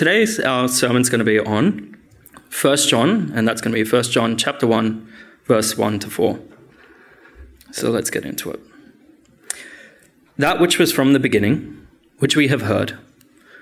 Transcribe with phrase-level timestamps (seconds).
[0.00, 1.94] today's our sermon's going to be on
[2.62, 5.12] 1 John, and that's going to be 1 John chapter 1,
[5.44, 6.40] verse 1 to 4.
[7.72, 8.60] So let's get into it.
[10.38, 11.86] That which was from the beginning,
[12.16, 12.96] which we have heard,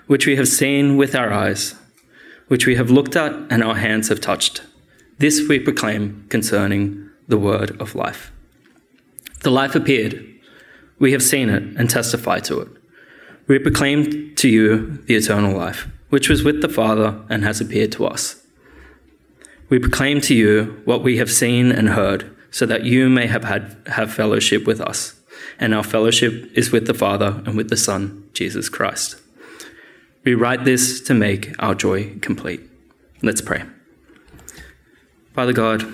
[0.07, 1.75] which we have seen with our eyes,
[2.47, 4.63] which we have looked at and our hands have touched,
[5.19, 8.31] this we proclaim concerning the word of life.
[9.41, 10.25] The life appeared.
[11.01, 12.69] We have seen it and testify to it.
[13.49, 17.93] We proclaim to you the eternal life, which was with the Father and has appeared
[17.93, 18.43] to us.
[19.69, 23.45] We proclaim to you what we have seen and heard, so that you may have
[23.45, 25.15] had have fellowship with us.
[25.61, 29.21] And our fellowship is with the Father and with the Son, Jesus Christ.
[30.25, 32.61] We write this to make our joy complete.
[33.23, 33.65] Let's pray.
[35.35, 35.85] Father God,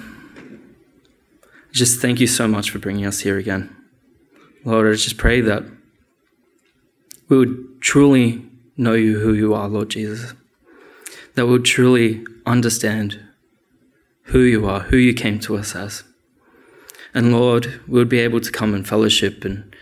[1.72, 3.74] just thank you so much for bringing us here again.
[4.64, 5.64] Lord, I just pray that
[7.28, 8.44] we would truly
[8.76, 10.34] know you who you are, Lord Jesus.
[11.34, 13.20] That we would truly understand
[14.24, 16.04] who you are, who you came to us as.
[17.12, 19.74] And Lord, we would be able to come in fellowship and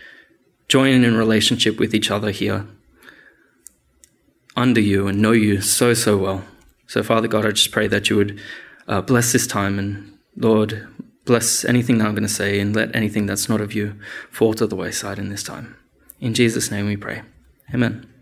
[0.67, 2.67] join in relationship with each other here
[4.55, 6.43] under you and know you so, so well.
[6.87, 8.39] So, Father God, I just pray that you would
[8.87, 10.87] uh, bless this time and, Lord,
[11.25, 14.53] bless anything that I'm going to say and let anything that's not of you fall
[14.55, 15.75] to the wayside in this time.
[16.19, 17.23] In Jesus' name we pray.
[17.73, 18.12] Amen.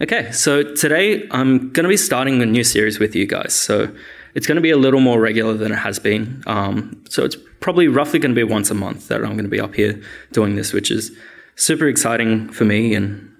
[0.00, 3.54] Okay, so today I'm going to be starting a new series with you guys.
[3.54, 3.94] So
[4.34, 6.42] it's going to be a little more regular than it has been.
[6.48, 9.48] Um, so it's probably roughly going to be once a month that I'm going to
[9.48, 11.16] be up here doing this, which is
[11.54, 12.92] super exciting for me.
[12.96, 13.32] And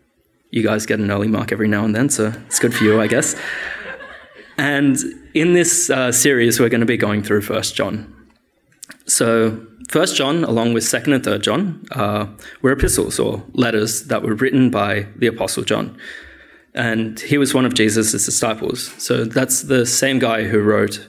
[0.51, 3.01] you guys get an early mark every now and then, so it's good for you,
[3.01, 3.35] I guess.
[4.57, 4.97] And
[5.35, 8.15] in this uh, series, we're going to be going through First John.
[9.07, 12.29] So First John, along with Second and Third John, uh,
[12.63, 15.99] were epistles or letters that were written by the Apostle John
[16.75, 18.93] and he was one of Jesus' disciples.
[18.99, 21.07] So that's the same guy who wrote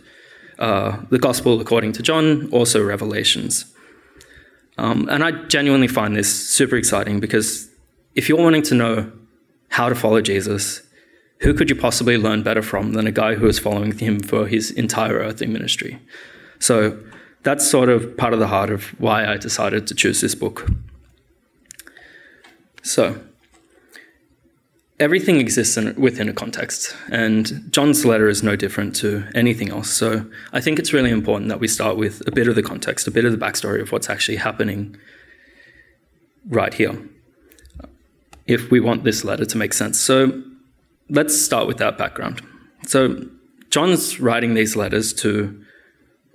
[0.59, 3.66] uh, the Gospel according to John, also Revelations.
[4.77, 7.70] Um, and I genuinely find this super exciting because
[8.14, 9.11] if you're wanting to know
[9.70, 10.81] how to follow Jesus,
[11.39, 14.47] who could you possibly learn better from than a guy who is following him for
[14.47, 15.99] his entire earthly ministry?
[16.59, 16.97] So
[17.43, 20.70] that's sort of part of the heart of why I decided to choose this book.
[22.82, 23.20] So,
[25.00, 29.89] everything exists in, within a context, and John's letter is no different to anything else.
[29.89, 33.08] So I think it's really important that we start with a bit of the context,
[33.08, 34.95] a bit of the backstory of what's actually happening
[36.48, 36.98] right here,
[38.48, 40.00] if we want this letter to make sense.
[40.00, 40.42] So
[41.10, 42.42] let's start with that background.
[42.88, 43.26] So
[43.70, 45.62] John's writing these letters to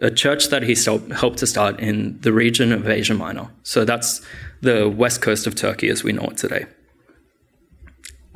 [0.03, 0.75] a church that he
[1.15, 3.51] helped to start in the region of Asia Minor.
[3.63, 4.21] So that's
[4.63, 6.67] the west coast of Turkey as we know it today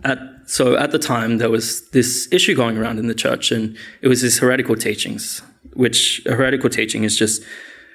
[0.04, 3.76] at, so at the time there was this issue going around in the church, and
[4.02, 5.42] it was this heretical teachings,
[5.72, 7.42] which a heretical teaching is just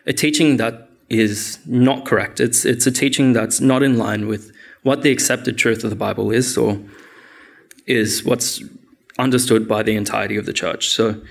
[0.05, 2.39] a teaching that is not correct.
[2.39, 4.51] It's it's a teaching that's not in line with
[4.83, 6.79] what the accepted truth of the Bible is, or
[7.85, 8.61] is what's
[9.17, 10.89] understood by the entirety of the church.
[10.89, 11.21] So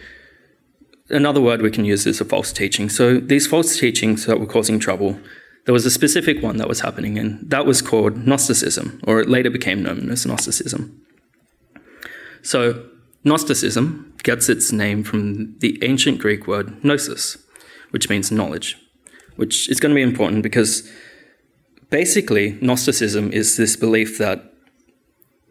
[1.09, 2.89] another word we can use is a false teaching.
[2.89, 5.19] So these false teachings that were causing trouble
[5.69, 9.29] there was a specific one that was happening, and that was called Gnosticism, or it
[9.29, 10.99] later became known as Gnosticism.
[12.41, 12.87] So,
[13.23, 17.37] Gnosticism gets its name from the ancient Greek word gnosis,
[17.91, 18.79] which means knowledge,
[19.37, 20.91] which is going to be important because
[21.91, 24.51] basically, Gnosticism is this belief that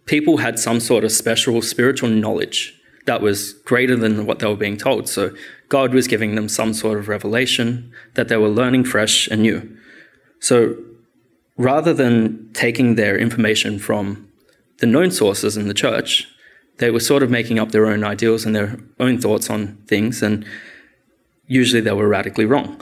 [0.07, 2.73] people had some sort of special spiritual knowledge
[3.05, 5.07] that was greater than what they were being told.
[5.07, 5.35] So,
[5.69, 9.77] God was giving them some sort of revelation that they were learning fresh and new.
[10.39, 10.75] So
[11.57, 14.27] rather than taking their information from
[14.79, 16.27] the known sources in the church,
[16.77, 20.21] they were sort of making up their own ideals and their own thoughts on things,
[20.21, 20.45] and
[21.47, 22.79] usually they were radically wrong.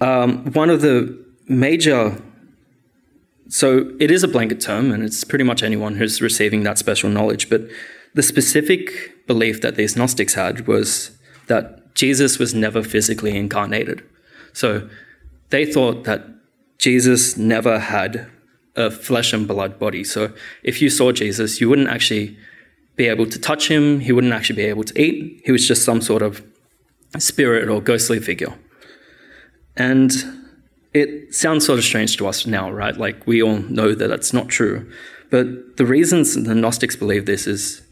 [0.00, 2.16] Um, one of the major
[3.48, 7.08] so it is a blanket term, and it's pretty much anyone who's receiving that special
[7.08, 7.48] knowledge.
[7.48, 7.62] But
[8.14, 11.16] the specific belief that these Gnostics had was
[11.46, 14.02] that Jesus was never physically incarnated.
[14.52, 14.88] So
[15.50, 16.24] they thought that
[16.78, 18.30] Jesus never had
[18.74, 20.04] a flesh and blood body.
[20.04, 20.32] So
[20.62, 22.36] if you saw Jesus, you wouldn't actually
[22.96, 25.42] be able to touch him, he wouldn't actually be able to eat.
[25.44, 26.42] He was just some sort of
[27.18, 28.54] spirit or ghostly figure.
[29.76, 30.12] And
[30.94, 32.96] it sounds sort of strange to us now, right?
[32.96, 34.90] Like we all know that that's not true.
[35.30, 37.82] But the reasons the Gnostics believe this is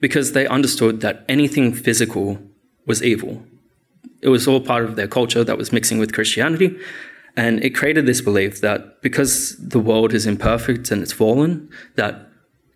[0.00, 2.38] because they understood that anything physical
[2.86, 3.44] was evil.
[4.20, 6.76] It was all part of their culture that was mixing with Christianity,
[7.36, 12.28] and it created this belief that because the world is imperfect and it's fallen, that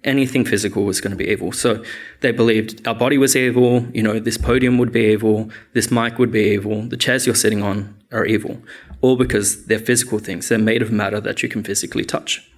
[0.04, 1.52] anything physical was going to be evil.
[1.52, 1.84] So
[2.20, 6.18] they believed our body was evil, you know, this podium would be evil, this mic
[6.18, 8.62] would be evil, the chairs you're sitting on are evil,
[9.00, 10.48] all because they're physical things.
[10.48, 12.48] They're made of matter that you can physically touch.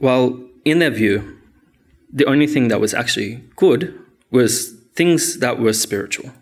[0.00, 1.38] Well, in their view,
[2.12, 3.98] the only thing that was actually good
[4.30, 6.32] was things that were spiritual.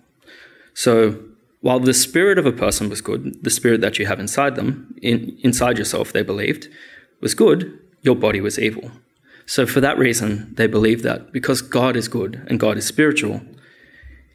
[0.72, 1.20] So
[1.64, 4.94] while the spirit of a person was good, the spirit that you have inside them,
[5.00, 6.68] in, inside yourself, they believed,
[7.22, 8.90] was good, your body was evil.
[9.46, 13.40] So, for that reason, they believed that because God is good and God is spiritual,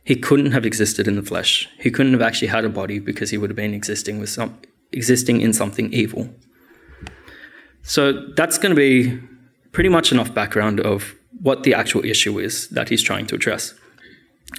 [0.04, 1.70] he couldn't have existed in the flesh.
[1.78, 4.60] He couldn't have actually had a body because he would have been existing with some
[4.92, 6.30] existing in something evil.
[7.84, 9.20] So that's going to be
[9.72, 13.76] pretty much enough background of what the actual issue is that he's trying to address.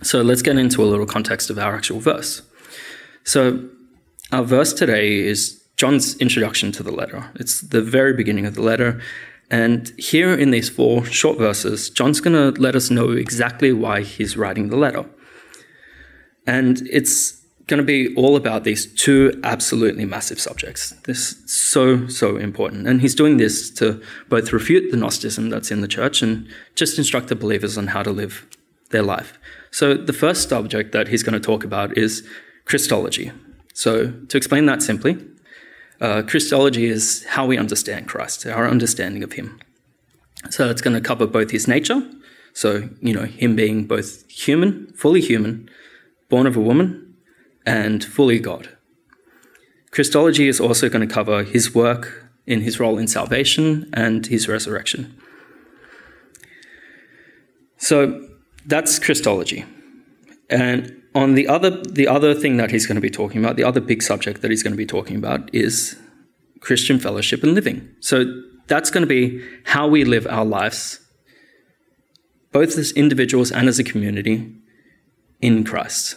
[0.05, 2.43] So let's get into a little context of our actual verse.
[3.25, 3.69] So
[4.32, 7.31] our verse today is John's introduction to the letter.
[7.37, 9.00] It's the very beginning of the letter.
[9.50, 14.02] And here in these four short verses, John's going to let us know exactly why
[14.02, 15.05] he's writing the letter.
[16.46, 20.90] And it's going to be all about these two absolutely massive subjects.
[21.05, 22.87] This is so, so important.
[22.87, 26.99] And he's doing this to both refute the Gnosticism that's in the church and just
[26.99, 28.46] instruct the believers on how to live
[28.90, 29.38] their life.
[29.70, 32.28] So the first subject that he's going to talk about is
[32.64, 33.32] Christology.
[33.74, 35.18] So to explain that simply,
[36.00, 39.60] uh, Christology is how we understand Christ, our understanding of Him.
[40.50, 42.02] So it's going to cover both His nature,
[42.52, 45.68] so, you know, Him being both human, fully human,
[46.28, 47.14] born of a woman,
[47.66, 48.70] and fully God.
[49.90, 54.48] Christology is also going to cover His work in His role in salvation and His
[54.48, 55.16] resurrection.
[57.76, 58.28] So
[58.66, 59.64] that's Christology.
[60.48, 63.64] And on the other the other thing that he's going to be talking about, the
[63.64, 65.98] other big subject that he's going to be talking about is
[66.60, 67.88] Christian fellowship and living.
[68.00, 71.00] So that's going to be how we live our lives,
[72.52, 74.54] both as individuals and as a community,
[75.40, 76.16] in Christ.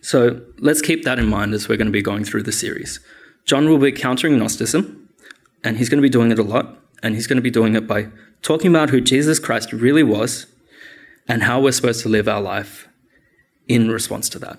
[0.00, 3.00] So let's keep that in mind as we're going to be going through the series.
[3.44, 5.08] John will be countering Gnosticism,
[5.64, 7.74] and he's going to be doing it a lot, and he's going to be doing
[7.74, 8.08] it by
[8.42, 10.46] talking about who Jesus Christ really was
[11.28, 12.88] and how we're supposed to live our life
[13.68, 14.58] in response to that.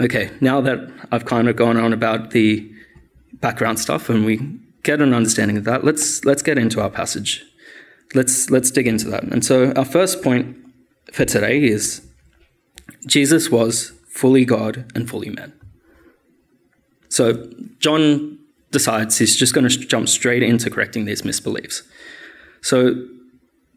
[0.00, 2.70] Okay, now that I've kind of gone on about the
[3.34, 4.40] background stuff and we
[4.82, 7.44] get an understanding of that, let's let's get into our passage.
[8.14, 9.24] Let's let's dig into that.
[9.24, 10.56] And so our first point
[11.12, 12.06] for today is
[13.06, 15.52] Jesus was fully God and fully man.
[17.08, 18.38] So John
[18.70, 21.82] decides he's just going to jump straight into correcting these misbeliefs.
[22.60, 23.06] So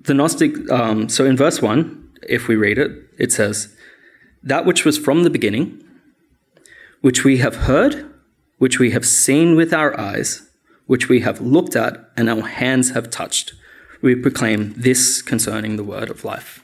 [0.02, 3.76] the Gnostic, um, so in verse 1, if we read it, it says,
[4.44, 5.84] That which was from the beginning,
[7.02, 8.10] which we have heard,
[8.58, 10.50] which we have seen with our eyes,
[10.86, 13.54] which we have looked at, and our hands have touched,
[14.02, 16.64] we proclaim this concerning the word of life.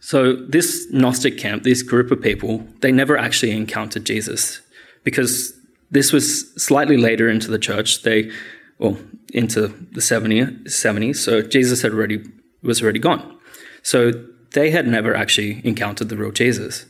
[0.00, 4.60] So, this Gnostic camp, this group of people, they never actually encountered Jesus
[5.02, 5.54] because
[5.90, 8.02] this was slightly later into the church.
[8.02, 8.30] They
[8.78, 8.98] well,
[9.32, 11.16] into the 70, 70s.
[11.16, 12.24] So Jesus had already
[12.62, 13.38] was already gone.
[13.82, 14.12] So
[14.52, 16.86] they had never actually encountered the real Jesus.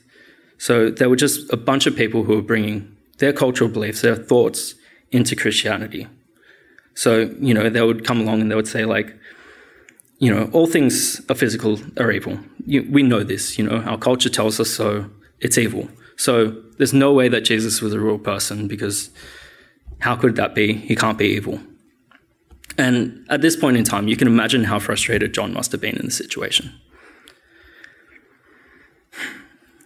[0.59, 4.17] So they were just a bunch of people who were bringing their cultural beliefs, their
[4.17, 4.75] thoughts
[5.11, 6.07] into Christianity.
[6.95, 9.17] So, you know, they would come along and they would say, like,
[10.19, 12.39] you know, all things are physical are evil.
[12.67, 15.89] You, we know this, you know, our culture tells us so, it's evil.
[16.17, 19.11] So there's no way that Jesus was a real person because
[19.99, 20.73] how could that be?
[20.75, 21.61] He can't be evil.
[22.77, 25.97] And at this point in time, you can imagine how frustrated John must have been
[25.97, 26.73] in the situation.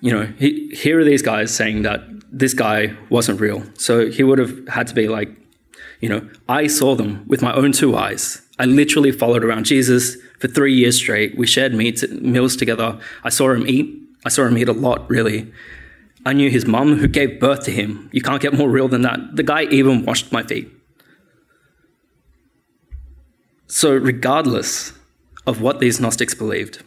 [0.01, 3.65] You know, he, here are these guys saying that this guy wasn't real.
[3.75, 5.29] So he would have had to be like,
[6.01, 8.43] you know, I saw them with my own two eyes.
[8.59, 11.37] I literally followed around Jesus for three years straight.
[11.37, 12.99] We shared meats, meals together.
[13.25, 13.95] I saw him eat.
[14.25, 15.53] I saw him eat a lot, really.
[16.25, 18.09] I knew his mum who gave birth to him.
[18.13, 19.19] You can't get more real than that.
[19.35, 20.71] The guy even washed my feet.
[23.69, 24.95] So, regardless
[25.47, 26.83] of what these Gnostics believed,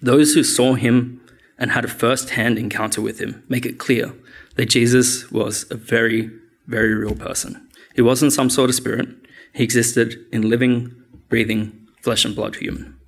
[0.00, 1.20] those who saw him
[1.58, 4.14] and had a first hand encounter with him make it clear
[4.56, 6.30] that Jesus was a very,
[6.66, 7.68] very real person.
[7.94, 9.08] He wasn't some sort of spirit,
[9.52, 10.94] he existed in living,
[11.28, 12.98] breathing, flesh and blood human.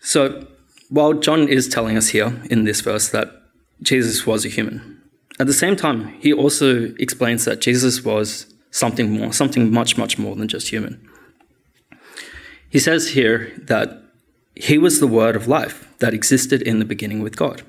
[0.00, 0.48] So,
[0.88, 3.30] while John is telling us here in this verse that
[3.80, 5.02] Jesus was a human,
[5.38, 10.18] at the same time, he also explains that Jesus was something more, something much, much
[10.18, 11.08] more than just human.
[12.70, 14.02] He says here that
[14.54, 17.62] he was the word of life that existed in the beginning with God.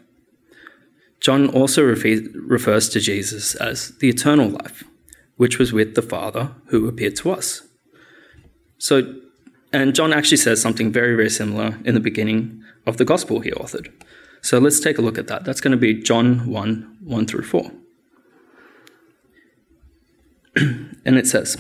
[1.20, 4.84] John also refers to Jesus as the eternal life,
[5.38, 7.62] which was with the Father who appeared to us.
[8.77, 9.15] So,
[9.72, 13.51] and John actually says something very, very similar in the beginning of the gospel he
[13.51, 13.91] authored.
[14.41, 15.44] So let's take a look at that.
[15.44, 17.72] That's going to be John 1 1 through 4.
[20.56, 21.58] and it says,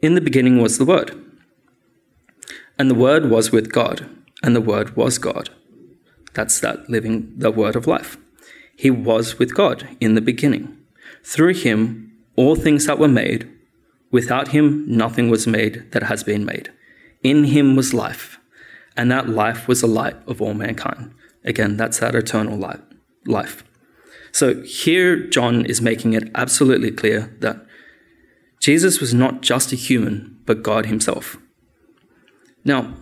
[0.00, 1.14] In the beginning was the Word,
[2.78, 4.08] and the Word was with God,
[4.42, 5.50] and the Word was God.
[6.34, 8.16] That's that living the Word of life.
[8.76, 10.76] He was with God in the beginning.
[11.22, 13.50] Through him, all things that were made,
[14.10, 16.72] without him, nothing was made that has been made.
[17.22, 18.38] In him was life,
[18.96, 21.14] and that life was the light of all mankind.
[21.44, 22.58] Again, that's that eternal
[23.26, 23.64] life.
[24.32, 27.66] So here, John is making it absolutely clear that
[28.62, 31.36] Jesus was not just a human, but God himself.
[32.64, 32.94] Now,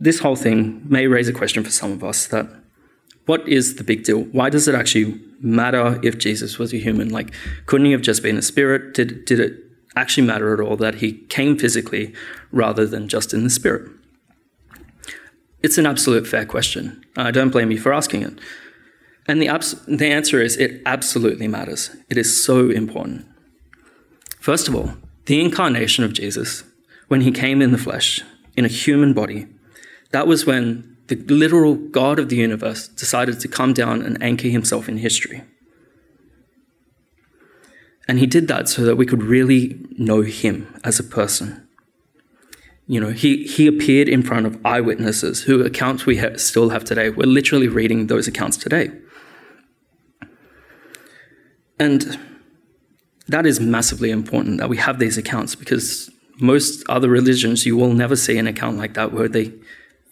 [0.00, 2.48] this whole thing may raise a question for some of us that
[3.26, 4.22] what is the big deal?
[4.24, 7.08] Why does it actually matter if Jesus was a human?
[7.08, 7.32] Like,
[7.66, 8.94] couldn't he have just been a spirit?
[8.94, 9.60] Did, did it
[9.94, 12.12] actually matter at all that he came physically
[12.50, 13.88] rather than just in the spirit?
[15.62, 17.06] It's an absolute fair question.
[17.16, 18.40] I don't blame you for asking it.
[19.28, 21.94] And the, abs- the answer is it absolutely matters.
[22.10, 23.24] It is so important.
[24.44, 24.90] First of all,
[25.24, 26.64] the incarnation of Jesus,
[27.08, 28.20] when he came in the flesh,
[28.58, 29.46] in a human body,
[30.10, 34.48] that was when the literal God of the universe decided to come down and anchor
[34.48, 35.44] himself in history.
[38.06, 41.66] And he did that so that we could really know him as a person.
[42.86, 46.84] You know, he, he appeared in front of eyewitnesses who accounts we ha- still have
[46.84, 47.08] today.
[47.08, 48.90] We're literally reading those accounts today.
[51.78, 52.18] And
[53.28, 57.94] that is massively important that we have these accounts because most other religions, you will
[57.94, 59.52] never see an account like that where they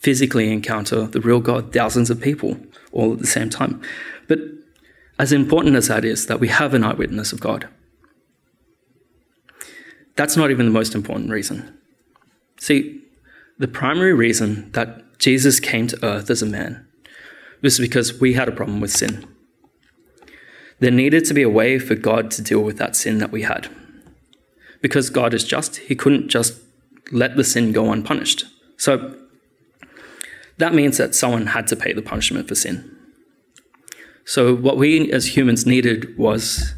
[0.00, 2.56] physically encounter the real God, thousands of people
[2.92, 3.80] all at the same time.
[4.28, 4.40] But
[5.18, 7.68] as important as that is, that we have an eyewitness of God,
[10.16, 11.78] that's not even the most important reason.
[12.58, 13.02] See,
[13.58, 16.86] the primary reason that Jesus came to earth as a man
[17.62, 19.26] was because we had a problem with sin.
[20.82, 23.42] There needed to be a way for God to deal with that sin that we
[23.42, 23.68] had.
[24.80, 26.60] Because God is just, He couldn't just
[27.12, 28.46] let the sin go unpunished.
[28.78, 29.14] So
[30.58, 32.96] that means that someone had to pay the punishment for sin.
[34.24, 36.74] So what we as humans needed was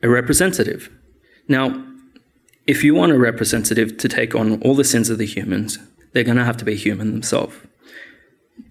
[0.00, 0.88] a representative.
[1.48, 1.84] Now,
[2.68, 5.76] if you want a representative to take on all the sins of the humans,
[6.12, 7.56] they're going to have to be human themselves.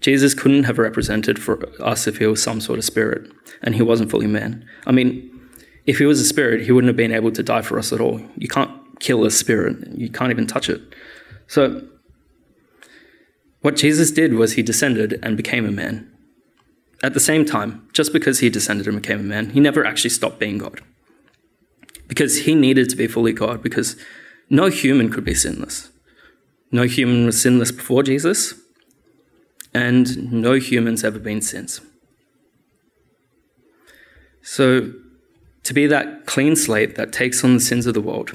[0.00, 3.30] Jesus couldn't have represented for us if he was some sort of spirit
[3.62, 4.64] and he wasn't fully man.
[4.86, 5.28] I mean,
[5.86, 8.00] if he was a spirit, he wouldn't have been able to die for us at
[8.00, 8.20] all.
[8.36, 10.80] You can't kill a spirit, you can't even touch it.
[11.46, 11.82] So,
[13.60, 16.10] what Jesus did was he descended and became a man.
[17.02, 20.10] At the same time, just because he descended and became a man, he never actually
[20.10, 20.80] stopped being God.
[22.06, 23.96] Because he needed to be fully God, because
[24.50, 25.90] no human could be sinless.
[26.70, 28.54] No human was sinless before Jesus,
[29.74, 31.80] and no human's ever been since.
[34.42, 34.92] So,
[35.64, 38.32] to be that clean slate that takes on the sins of the world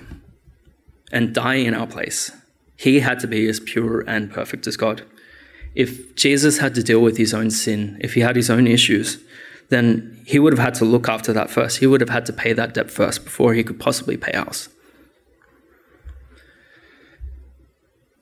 [1.12, 2.32] and die in our place,
[2.76, 5.04] he had to be as pure and perfect as God.
[5.74, 9.18] If Jesus had to deal with his own sin, if he had his own issues,
[9.70, 11.80] then he would have had to look after that first.
[11.80, 14.70] He would have had to pay that debt first before he could possibly pay ours.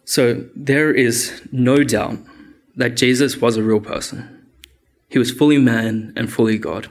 [0.05, 2.17] So there is no doubt
[2.75, 4.47] that Jesus was a real person.
[5.09, 6.87] He was fully man and fully God,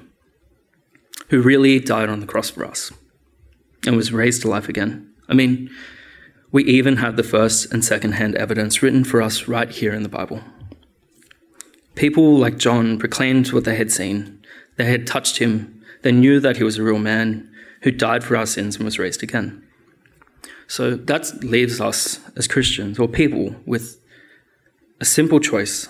[1.28, 2.92] who really died on the cross for us
[3.87, 5.10] and was raised to life again.
[5.28, 5.70] I mean,
[6.52, 10.02] we even have the first and second hand evidence written for us right here in
[10.02, 10.42] the Bible.
[11.94, 14.42] People like John proclaimed what they had seen.
[14.76, 15.82] They had touched him.
[16.02, 17.50] They knew that he was a real man
[17.82, 19.62] who died for our sins and was raised again.
[20.66, 24.00] So that leaves us as Christians or people with
[25.00, 25.88] a simple choice.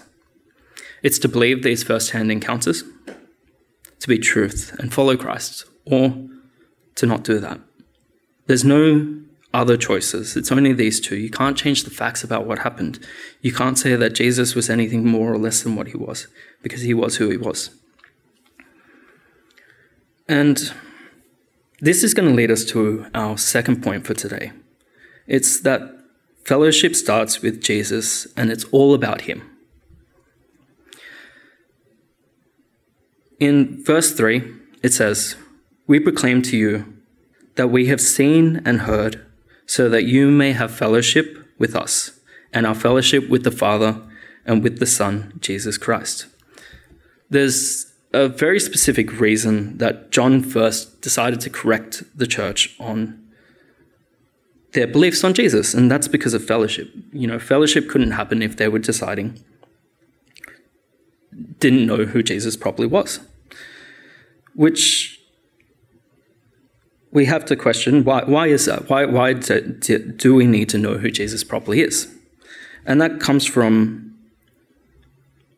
[1.03, 2.85] It's to believe these first hand encounters,
[3.99, 6.15] to be truth and follow Christ, or
[6.95, 7.61] to not do that.
[8.47, 9.21] There's no
[9.53, 10.37] other choices.
[10.37, 11.17] It's only these two.
[11.17, 13.05] You can't change the facts about what happened.
[13.41, 16.29] You can't say that Jesus was anything more or less than what he was,
[16.63, 17.71] because he was who he was.
[20.29, 20.73] And
[21.81, 24.53] this is going to lead us to our second point for today.
[25.27, 26.00] It's that
[26.45, 29.43] fellowship starts with Jesus and it's all about him.
[33.39, 34.43] In verse 3,
[34.83, 35.37] it says,
[35.87, 37.01] We proclaim to you
[37.57, 39.25] that we have seen and heard
[39.67, 42.19] so that you may have fellowship with us,
[42.53, 44.03] and our fellowship with the Father
[44.45, 46.27] and with the Son, Jesus Christ.
[47.29, 53.20] There's a very specific reason that John first decided to correct the church on
[54.73, 56.91] their beliefs on Jesus, and that's because of fellowship.
[57.13, 59.43] You know, fellowship couldn't happen if they were deciding,
[61.59, 63.21] didn't know who Jesus properly was.
[64.55, 65.21] Which
[67.13, 68.89] we have to question why, why is that?
[68.89, 69.61] Why, why do,
[69.99, 72.13] do we need to know who Jesus properly is?
[72.87, 74.11] And that comes from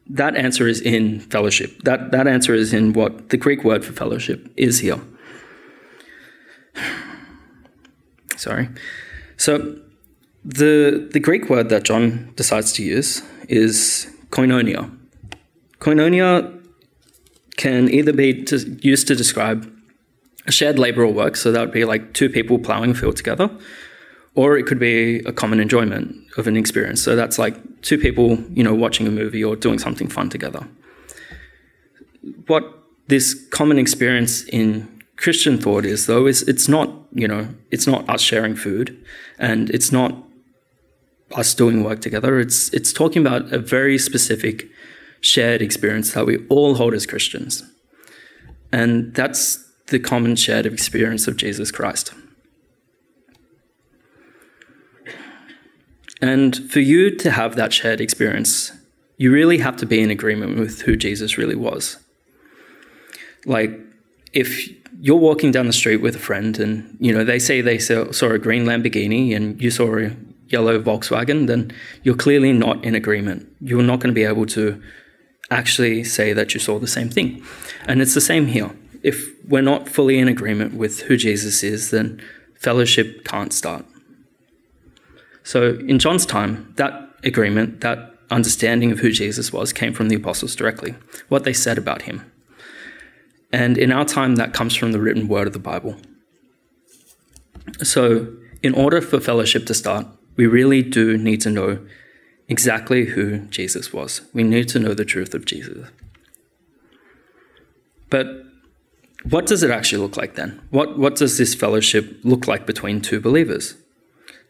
[0.09, 1.83] that answer is in fellowship.
[1.85, 5.00] That, that answer is in what the Greek word for fellowship is here.
[8.37, 8.69] Sorry.
[9.42, 9.76] So
[10.44, 14.88] the, the Greek word that John decides to use is koinonia.
[15.80, 16.64] Koinonia
[17.56, 19.68] can either be to, used to describe
[20.46, 23.16] a shared labor or work, so that would be like two people plowing a field
[23.16, 23.50] together,
[24.37, 27.02] or it could be a common enjoyment of an experience.
[27.02, 30.68] So that's like two people, you know, watching a movie or doing something fun together.
[32.46, 32.62] What
[33.08, 38.08] this common experience in Christian thought is, though, is it's not, you know, it's not
[38.11, 39.04] us sharing food,
[39.42, 40.14] and it's not
[41.32, 42.38] us doing work together.
[42.38, 44.70] It's it's talking about a very specific
[45.20, 47.62] shared experience that we all hold as Christians,
[48.72, 49.58] and that's
[49.88, 52.14] the common shared experience of Jesus Christ.
[56.22, 58.70] And for you to have that shared experience,
[59.16, 61.99] you really have to be in agreement with who Jesus really was.
[63.44, 63.72] Like,
[64.32, 64.70] if
[65.00, 68.04] you're walking down the street with a friend and you know they say they saw,
[68.04, 70.11] a green Lamborghini and you saw a
[70.49, 71.72] yellow Volkswagen, then
[72.02, 73.49] you're clearly not in agreement.
[73.61, 74.80] You're not going to be able to
[75.50, 77.44] actually say that you saw the same thing.
[77.87, 78.70] And it's the same here.
[79.02, 82.22] If we're not fully in agreement with who Jesus is, then
[82.54, 83.84] fellowship can't start.
[85.42, 90.16] So in John's time, that agreement, that understanding of who Jesus was, came from the
[90.16, 90.94] apostles directly,
[91.28, 92.31] what they said about him.
[93.52, 95.97] And in our time, that comes from the written word of the Bible.
[97.82, 98.32] So,
[98.62, 100.06] in order for fellowship to start,
[100.37, 101.78] we really do need to know
[102.49, 104.23] exactly who Jesus was.
[104.32, 105.88] We need to know the truth of Jesus.
[108.08, 108.26] But
[109.28, 110.60] what does it actually look like then?
[110.71, 113.75] What, what does this fellowship look like between two believers?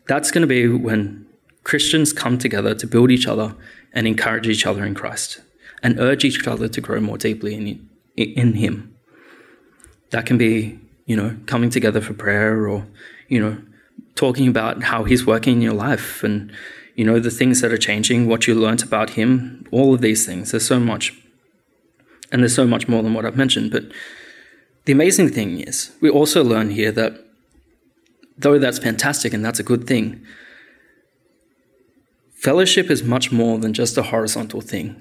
[0.08, 1.26] That's going to be when
[1.64, 3.54] Christians come together to build each other
[3.92, 5.40] and encourage each other in Christ
[5.82, 8.91] and urge each other to grow more deeply in, in Him.
[10.12, 12.86] That can be, you know, coming together for prayer or,
[13.28, 13.58] you know,
[14.14, 16.50] talking about how He's working in your life and,
[16.94, 20.24] you know, the things that are changing, what you learnt about Him, all of these
[20.24, 20.52] things.
[20.52, 21.12] There's so much.
[22.30, 23.70] And there's so much more than what I've mentioned.
[23.70, 23.84] But
[24.84, 27.14] the amazing thing is, we also learn here that
[28.36, 30.24] though that's fantastic and that's a good thing,
[32.34, 35.00] fellowship is much more than just a horizontal thing.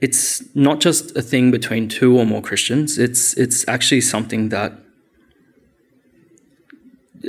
[0.00, 4.72] It's not just a thing between two or more Christians, it's, it's actually something that,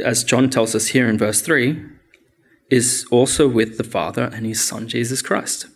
[0.03, 1.81] as John tells us here in verse 3,
[2.69, 5.67] is also with the Father and his Son, Jesus Christ.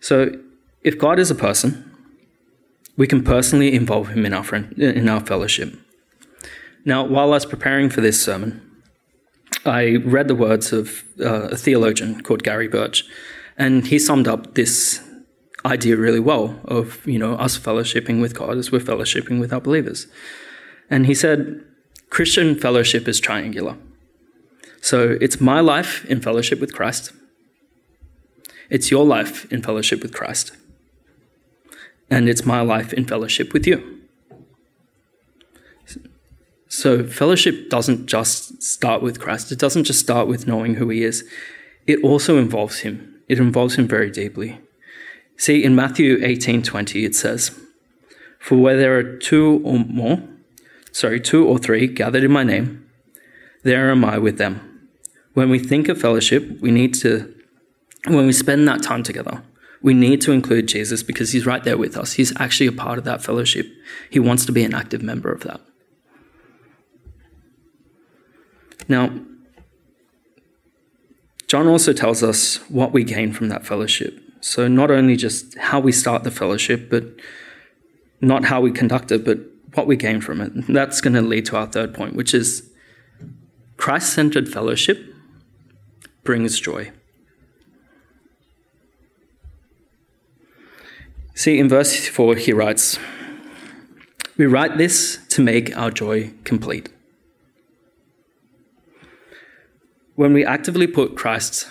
[0.00, 0.32] So,
[0.82, 1.88] if God is a person,
[2.96, 5.78] we can personally involve him in our, friend, in our fellowship.
[6.84, 8.60] Now, while I was preparing for this sermon,
[9.64, 13.04] I read the words of uh, a theologian called Gary Burge,
[13.56, 15.00] and he summed up this
[15.64, 19.60] idea really well of you know us fellowshipping with God as we're fellowshipping with our
[19.60, 20.06] believers.
[20.90, 21.64] And he said,
[22.10, 23.76] Christian fellowship is triangular.
[24.80, 27.12] So it's my life in fellowship with Christ.
[28.68, 30.52] It's your life in fellowship with Christ.
[32.10, 34.00] And it's my life in fellowship with you.
[36.68, 41.04] So, fellowship doesn't just start with Christ, it doesn't just start with knowing who he
[41.04, 41.22] is,
[41.86, 43.20] it also involves him.
[43.28, 44.58] It involves him very deeply.
[45.42, 47.50] See, in Matthew 18 20, it says,
[48.38, 50.22] For where there are two or more,
[50.92, 52.88] sorry, two or three gathered in my name,
[53.64, 54.88] there am I with them.
[55.34, 57.34] When we think of fellowship, we need to,
[58.06, 59.42] when we spend that time together,
[59.82, 62.12] we need to include Jesus because he's right there with us.
[62.12, 63.66] He's actually a part of that fellowship.
[64.10, 65.60] He wants to be an active member of that.
[68.86, 69.10] Now,
[71.48, 74.20] John also tells us what we gain from that fellowship.
[74.42, 77.04] So, not only just how we start the fellowship, but
[78.20, 79.38] not how we conduct it, but
[79.74, 80.52] what we gain from it.
[80.52, 82.68] And that's going to lead to our third point, which is
[83.76, 85.14] Christ centered fellowship
[86.24, 86.90] brings joy.
[91.34, 92.98] See, in verse 4, he writes,
[94.36, 96.88] We write this to make our joy complete.
[100.16, 101.68] When we actively put Christ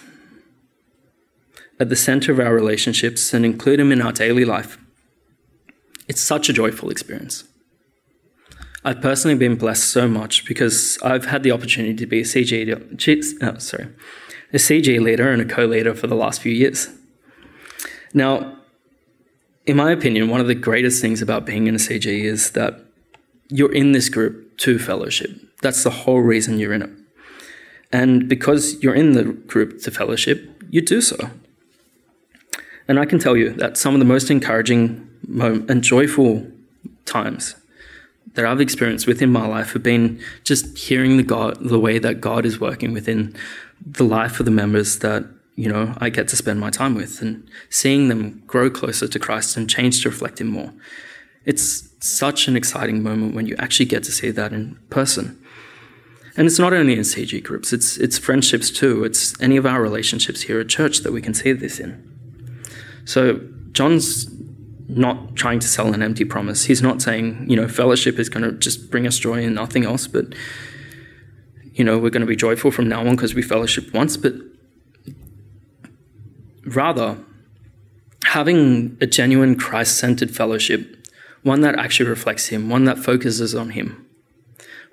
[1.81, 4.77] at the center of our relationships and include Him in our daily life,
[6.07, 7.43] It's such a joyful experience.
[8.85, 12.53] I've personally been blessed so much because I've had the opportunity to be a CG,
[13.41, 13.87] oh, uh, sorry,
[14.53, 16.89] a CG leader and a co-leader for the last few years.
[18.13, 18.57] Now,
[19.65, 22.73] in my opinion, one of the greatest things about being in a CG is that
[23.49, 25.31] you're in this group to fellowship.
[25.61, 26.91] That's the whole reason you're in it.
[27.91, 30.37] And because you're in the group to fellowship,
[30.69, 31.17] you do so.
[32.87, 35.07] And I can tell you that some of the most encouraging
[35.39, 36.45] and joyful
[37.05, 37.55] times
[38.33, 42.21] that I've experienced within my life have been just hearing the God, the way that
[42.21, 43.35] God is working within
[43.85, 47.21] the life of the members that you know I get to spend my time with,
[47.21, 50.71] and seeing them grow closer to Christ and change to reflect Him more.
[51.45, 55.37] It's such an exciting moment when you actually get to see that in person.
[56.37, 59.03] And it's not only in CG groups, it's, it's friendships too.
[59.03, 62.10] It's any of our relationships here at church that we can see this in.
[63.11, 63.41] So
[63.73, 64.33] John's
[64.87, 66.63] not trying to sell an empty promise.
[66.63, 69.83] He's not saying, you know, fellowship is going to just bring us joy and nothing
[69.83, 70.33] else, but,
[71.73, 74.15] you know, we're going to be joyful from now on because we fellowship once.
[74.15, 74.35] But
[76.63, 77.17] rather,
[78.23, 81.05] having a genuine Christ centered fellowship,
[81.43, 84.05] one that actually reflects Him, one that focuses on Him,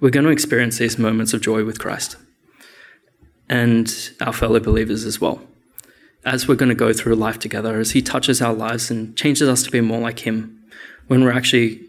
[0.00, 2.16] we're going to experience these moments of joy with Christ
[3.48, 5.40] and our fellow believers as well.
[6.24, 9.48] As we're going to go through life together, as He touches our lives and changes
[9.48, 10.58] us to be more like Him,
[11.06, 11.80] when we're actually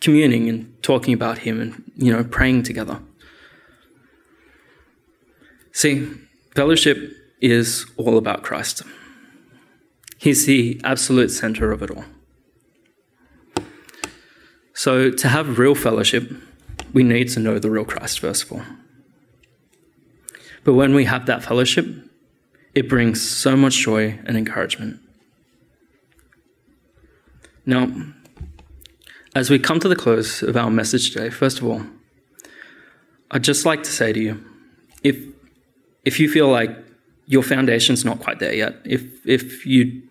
[0.00, 3.00] communing and talking about Him and, you know, praying together.
[5.72, 6.08] See,
[6.54, 8.82] fellowship is all about Christ.
[10.18, 12.04] He's the absolute center of it all.
[14.72, 16.30] So, to have real fellowship,
[16.92, 18.62] we need to know the real Christ, first of all.
[20.64, 21.86] But when we have that fellowship,
[22.76, 25.00] it brings so much joy and encouragement.
[27.64, 27.90] Now,
[29.34, 31.82] as we come to the close of our message today, first of all,
[33.30, 34.44] I'd just like to say to you
[35.02, 35.16] if,
[36.04, 36.70] if you feel like
[37.24, 40.02] your foundation's not quite there yet, if, if you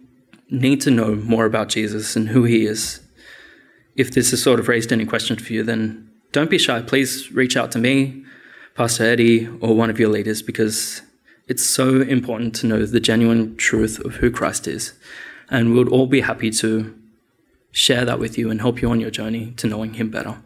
[0.49, 2.99] need to know more about Jesus and who he is,
[3.95, 6.82] if this has sort of raised any questions for you, then don't be shy.
[6.82, 8.25] Please reach out to me,
[8.73, 11.04] Pastor Eddie, or one of your leaders because
[11.47, 14.93] it's so important to know the genuine truth of who Christ is.
[15.49, 16.97] And we would all be happy to
[17.71, 20.41] share that with you and help you on your journey to knowing Him better.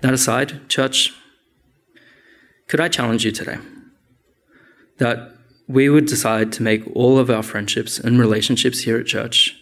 [0.00, 1.12] That aside, church,
[2.66, 3.58] could I challenge you today
[4.98, 5.32] that
[5.68, 9.56] we would decide to make all of our friendships and relationships here at church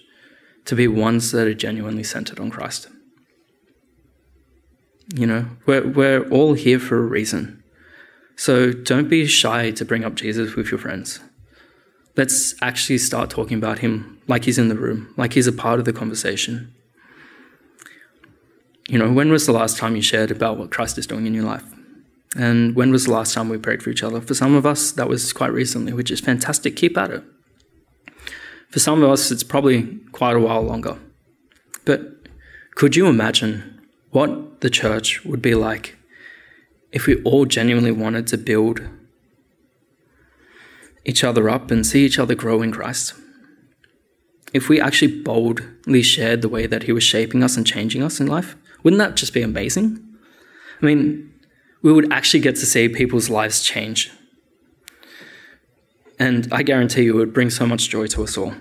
[0.64, 2.88] to be ones that are genuinely centered on Christ?
[5.14, 7.59] You know, we're, we're all here for a reason.
[8.36, 11.20] So don't be shy to bring up Jesus with your friends.
[12.16, 15.78] Let's actually start talking about him like he's in the room, like he's a part
[15.78, 16.74] of the conversation.
[18.88, 21.34] You know, when was the last time you shared about what Christ is doing in
[21.34, 21.64] your life?
[22.36, 24.20] And when was the last time we prayed for each other?
[24.20, 26.76] For some of us, that was quite recently, which is fantastic.
[26.76, 27.24] Keep at it.
[28.70, 30.98] For some of us, it's probably quite a while longer.
[31.84, 32.00] But
[32.74, 35.96] could you imagine what the church would be like
[36.92, 38.80] if we all genuinely wanted to build
[41.04, 43.14] each other up and see each other grow in Christ.
[44.52, 48.20] If we actually boldly shared the way that He was shaping us and changing us
[48.20, 50.04] in life, wouldn't that just be amazing?
[50.82, 51.32] I mean,
[51.82, 54.10] we would actually get to see people's lives change.
[56.18, 58.54] And I guarantee you it would bring so much joy to us all.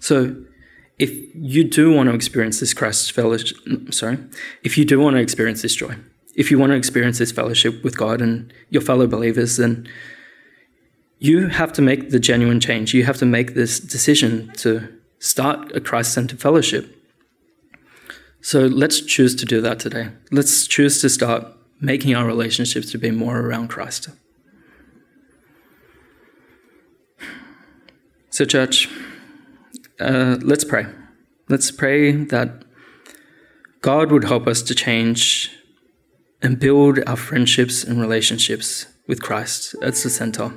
[0.00, 0.36] So
[0.98, 3.58] if you do want to experience this Christ fellowship,
[3.92, 4.18] sorry,
[4.62, 5.96] if you do want to experience this joy,
[6.34, 9.88] if you want to experience this fellowship with God and your fellow believers, then
[11.18, 12.94] you have to make the genuine change.
[12.94, 16.98] You have to make this decision to start a Christ centered fellowship.
[18.40, 20.08] So let's choose to do that today.
[20.32, 21.46] Let's choose to start
[21.80, 24.08] making our relationships to be more around Christ.
[28.30, 28.88] So, church,
[30.00, 30.86] uh, let's pray.
[31.48, 32.64] Let's pray that
[33.80, 35.50] God would help us to change
[36.42, 40.52] and build our friendships and relationships with Christ as the center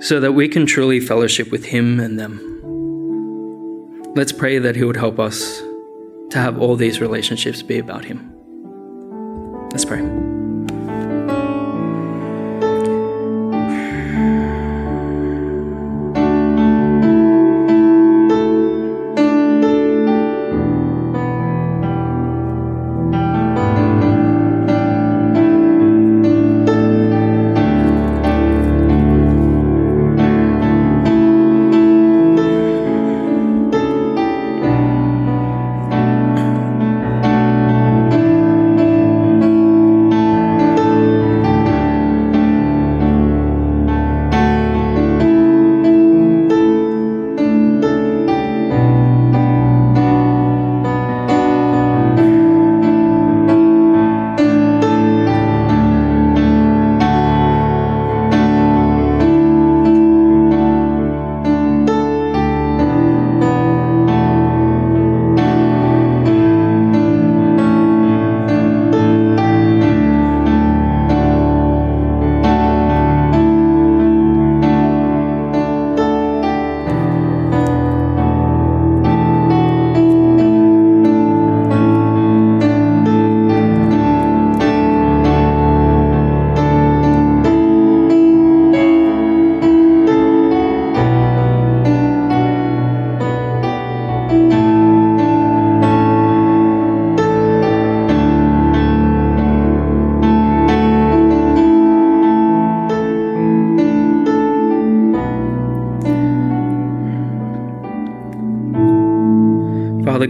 [0.00, 2.46] so that we can truly fellowship with Him and them.
[4.14, 5.60] Let's pray that He would help us
[6.30, 8.32] to have all these relationships be about Him.
[9.72, 10.39] Let's pray.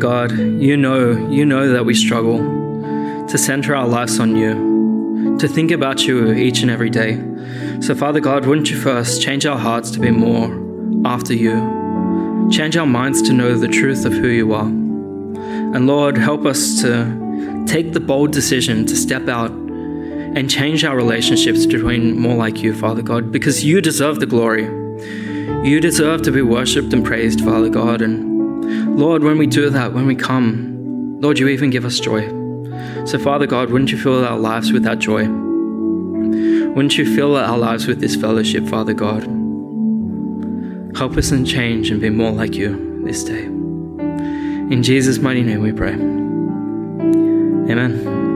[0.01, 2.39] God, you know, you know that we struggle
[3.29, 7.23] to center our lives on you, to think about you each and every day.
[7.81, 10.49] So, Father God, wouldn't you first change our hearts to be more
[11.07, 12.49] after you?
[12.51, 14.65] Change our minds to know the truth of who you are.
[14.65, 20.97] And Lord, help us to take the bold decision to step out and change our
[20.97, 24.65] relationships to be more like you, Father God, because you deserve the glory.
[25.69, 28.01] You deserve to be worshipped and praised, Father God.
[28.01, 28.30] And
[28.97, 32.29] Lord, when we do that, when we come, Lord, you even give us joy.
[33.07, 35.27] So, Father God, wouldn't you fill our lives with that joy?
[36.71, 39.23] Wouldn't you fill our lives with this fellowship, Father God?
[40.97, 43.45] Help us and change and be more like you this day.
[43.45, 45.95] In Jesus' mighty name we pray.
[47.73, 48.30] Amen.